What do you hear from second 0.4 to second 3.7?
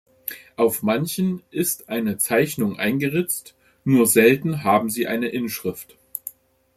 Auf manchen ist eine Zeichnung eingeritzt,